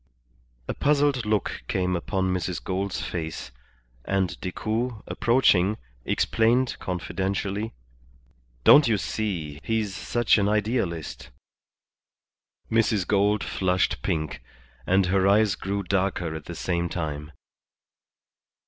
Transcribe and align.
A 0.67 0.73
puzzled 0.73 1.27
look 1.27 1.61
came 1.67 1.95
upon 1.95 2.33
Mrs. 2.33 2.63
Gould's 2.63 2.99
face, 3.03 3.51
and 4.03 4.35
Decoud, 4.41 5.03
approaching, 5.05 5.77
explained 6.05 6.75
confidentially 6.79 7.71
"Don't 8.63 8.87
you 8.87 8.97
see, 8.97 9.59
he's 9.63 9.95
such 9.95 10.39
an 10.39 10.49
idealist." 10.49 11.29
Mrs. 12.71 13.05
Gould 13.07 13.43
flushed 13.43 14.01
pink, 14.01 14.41
and 14.87 15.05
her 15.05 15.27
eyes 15.27 15.53
grew 15.53 15.83
darker 15.83 16.33
at 16.33 16.45
the 16.45 16.55
same 16.55 16.89
time. 16.89 17.31